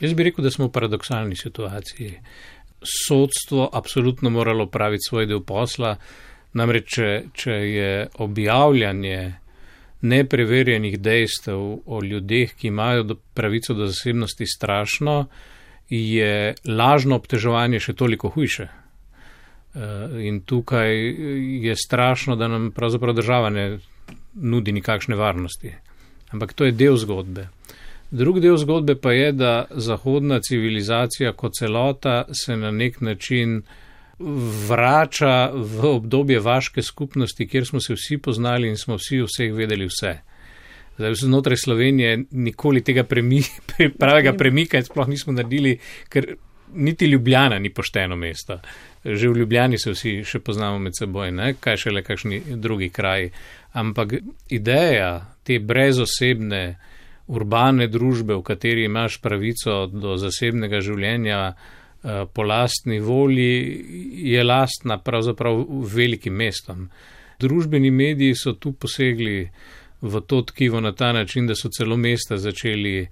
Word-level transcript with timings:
Jaz 0.00 0.14
bi 0.14 0.28
rekel, 0.28 0.44
da 0.44 0.50
smo 0.50 0.68
v 0.68 0.72
paradoksalni 0.72 1.36
situaciji. 1.36 2.14
Sodstvo 2.82 3.70
absolutno 3.72 4.30
moralo 4.30 4.68
praviti 4.70 5.08
svoj 5.08 5.26
del 5.26 5.42
posla, 5.42 5.96
namreč, 6.54 6.94
če, 6.94 7.08
če 7.34 7.52
je 7.52 7.92
objavljanje 8.22 9.20
nepreverjenih 10.00 10.98
dejstev 11.02 11.62
o 11.86 12.02
ljudeh, 12.04 12.54
ki 12.54 12.70
imajo 12.70 13.02
do 13.02 13.16
pravico 13.34 13.74
do 13.74 13.88
zasebnosti 13.90 14.46
strašno, 14.46 15.26
je 15.90 16.54
lažno 16.64 17.16
obtežovanje 17.18 17.80
še 17.80 17.96
toliko 17.98 18.30
hujše. 18.30 18.68
Eh, 19.74 20.26
in 20.28 20.40
tukaj 20.40 20.94
je 21.64 21.74
strašno, 21.76 22.36
da 22.36 22.48
nam 22.48 22.70
pravzaprav 22.72 23.14
država 23.14 23.50
ne 23.50 23.78
nudi 24.34 24.72
nikakšne 24.72 25.16
varnosti. 25.16 25.74
Ampak 26.30 26.52
to 26.52 26.64
je 26.64 26.72
del 26.72 26.96
zgodbe. 26.96 27.48
Drug 28.10 28.40
del 28.40 28.56
zgodbe 28.56 28.94
pa 28.96 29.12
je, 29.12 29.32
da 29.32 29.66
zahodna 29.70 30.40
civilizacija 30.40 31.32
kot 31.32 31.52
celota 31.58 32.24
se 32.32 32.56
na 32.56 32.70
nek 32.70 33.00
način 33.00 33.62
vrača 34.68 35.50
v 35.54 35.86
obdobje 35.86 36.40
vaške 36.40 36.82
skupnosti, 36.82 37.48
kjer 37.48 37.66
smo 37.66 37.80
se 37.80 37.94
vsi 37.94 38.18
poznali 38.18 38.68
in 38.68 38.76
smo 38.76 38.96
vsi 38.96 39.20
vseh 39.22 39.52
vedeli 39.54 39.86
vse. 39.86 40.18
Zdaj, 40.98 41.14
znotraj 41.14 41.56
Slovenije 41.56 42.24
nikoli 42.30 42.80
tega 42.84 43.04
premi, 43.04 43.42
pravega 44.00 44.32
premika 44.32 44.82
sploh 44.82 45.08
nismo 45.08 45.32
naredili, 45.32 45.78
ker 46.08 46.34
niti 46.74 47.06
Ljubljana 47.06 47.58
ni 47.58 47.70
pošteno 47.70 48.16
mesto. 48.16 48.60
Že 49.04 49.28
v 49.28 49.36
Ljubljani 49.36 49.78
se 49.78 49.92
vsi 49.92 50.24
še 50.24 50.40
poznamo 50.40 50.78
med 50.78 50.96
seboj, 50.98 51.30
ne? 51.32 51.54
kaj 51.60 51.76
šele 51.76 52.02
kakšni 52.02 52.42
drugi 52.56 52.88
kraji. 52.88 53.30
Ampak 53.72 54.14
ideja 54.48 55.36
te 55.44 55.58
brezosebne, 55.58 56.76
urbane 57.28 57.88
družbe, 57.88 58.34
v 58.34 58.42
kateri 58.42 58.84
imaš 58.88 59.20
pravico 59.20 59.86
do 59.92 60.16
zasebnega 60.20 60.80
življenja 60.84 61.40
eh, 61.48 62.24
po 62.32 62.42
lastni 62.42 63.00
volji, 63.00 63.52
je 64.32 64.44
lastna 64.44 64.98
pravzaprav 64.98 65.64
velikim 65.94 66.34
mestom. 66.34 66.88
Družbeni 67.38 67.90
mediji 67.90 68.34
so 68.34 68.56
tu 68.58 68.72
posegli 68.72 69.44
v 70.00 70.20
to 70.26 70.42
tkivo 70.42 70.80
na 70.80 70.92
ta 70.92 71.12
način, 71.12 71.46
da 71.46 71.54
so 71.54 71.70
celo 71.74 71.96
mesta 71.96 72.38
začeli 72.38 73.08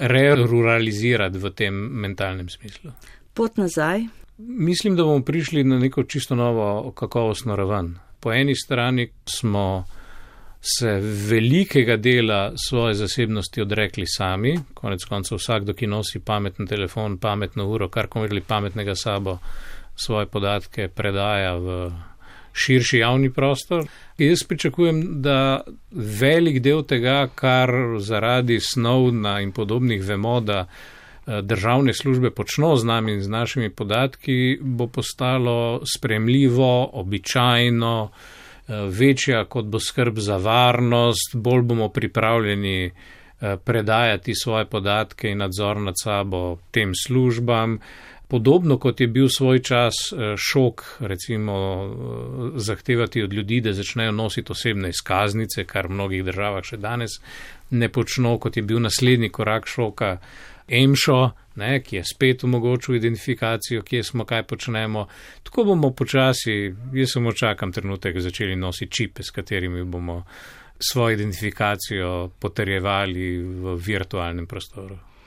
re-ruralizirati 0.00 1.38
v 1.38 1.50
tem 1.54 1.74
mentalnem 1.74 2.48
smislu. 2.48 2.92
Pot 3.34 3.56
nazaj. 3.56 4.06
Mislim, 4.38 4.96
da 4.96 5.02
bomo 5.02 5.24
prišli 5.24 5.64
na 5.64 5.78
neko 5.78 6.04
čisto 6.04 6.34
novo 6.34 6.92
kakovostno 6.92 7.56
raven. 7.56 7.94
Po 8.20 8.32
eni 8.32 8.54
strani 8.54 9.08
smo 9.26 9.84
se 10.60 11.00
velikega 11.30 11.96
dela 11.96 12.52
svoje 12.68 12.94
zasebnosti 12.94 13.62
odrekli 13.62 14.06
sami, 14.06 14.58
konec 14.74 15.04
koncev 15.04 15.38
vsakdo, 15.38 15.74
ki 15.74 15.86
nosi 15.86 16.20
pameten 16.20 16.66
telefon, 16.66 17.18
pametno 17.18 17.68
uro, 17.70 17.88
kar 17.88 18.06
komerli 18.06 18.40
pametnega 18.40 18.94
sabo, 18.94 19.38
svoje 19.96 20.26
podatke 20.26 20.88
predaja 20.88 21.54
v 21.58 21.90
širši 22.52 22.98
javni 22.98 23.32
prostor. 23.32 23.86
Jaz 24.18 24.42
pričakujem, 24.48 25.22
da 25.22 25.60
velik 25.90 26.60
del 26.62 26.82
tega, 26.82 27.28
kar 27.34 27.70
zaradi 27.98 28.60
snovna 28.60 29.40
in 29.40 29.52
podobnih 29.52 30.02
vemo, 30.04 30.40
da 30.40 30.64
eh, 30.66 31.42
državne 31.42 31.94
službe 31.94 32.30
počno 32.30 32.76
z 32.76 32.84
nami 32.84 33.12
in 33.12 33.22
z 33.22 33.28
našimi 33.28 33.70
podatki, 33.70 34.58
bo 34.60 34.86
postalo 34.86 35.80
spremljivo, 35.96 36.90
običajno, 36.92 38.10
večja 38.68 39.44
kot 39.44 39.64
bo 39.64 39.80
skrb 39.80 40.18
za 40.18 40.36
varnost, 40.36 41.34
bolj 41.34 41.62
bomo 41.62 41.88
pripravljeni 41.88 42.84
eh, 42.86 43.56
predajati 43.64 44.34
svoje 44.34 44.64
podatke 44.64 45.28
in 45.28 45.38
nadzor 45.38 45.76
nad 45.76 45.94
sabo 46.02 46.58
tem 46.70 46.92
službam. 47.06 47.78
Podobno 48.28 48.78
kot 48.78 49.00
je 49.00 49.06
bil 49.06 49.28
svoj 49.28 49.62
čas 49.62 49.94
eh, 50.12 50.34
šok, 50.36 50.82
recimo, 51.00 51.54
eh, 51.54 52.58
zahtevati 52.58 53.22
od 53.22 53.32
ljudi, 53.32 53.60
da 53.60 53.72
začnejo 53.72 54.12
nositi 54.12 54.52
osebne 54.52 54.88
izkaznice, 54.88 55.64
kar 55.64 55.86
v 55.86 55.96
mnogih 55.96 56.24
državah 56.24 56.64
še 56.64 56.76
danes 56.76 57.20
ne 57.70 57.88
počno, 57.88 58.38
kot 58.38 58.56
je 58.56 58.62
bil 58.62 58.80
naslednji 58.80 59.28
korak 59.28 59.66
šoka 59.66 60.16
EMŠO, 60.68 61.30
ne, 61.56 61.82
ki 61.82 61.96
je 61.96 62.04
spet 62.04 62.44
omogočil 62.44 62.94
identifikacijo, 62.94 63.82
kje 63.82 64.02
smo, 64.02 64.24
kaj 64.24 64.42
počnemo. 64.42 65.06
Tako 65.42 65.64
bomo 65.64 65.90
počasi, 65.90 66.74
jaz 66.94 67.12
samo 67.12 67.32
čakam 67.32 67.72
trenutek, 67.72 68.20
začeli 68.20 68.56
nositi 68.56 68.92
čipe, 68.92 69.22
s 69.22 69.30
katerimi 69.30 69.84
bomo 69.84 70.22
svojo 70.78 71.14
identifikacijo 71.14 72.30
potrjevali 72.38 73.38
v 73.38 73.76
virtualnem 73.86 74.46
prostoru. 74.46 75.08